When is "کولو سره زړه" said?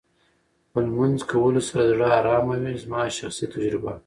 1.31-2.07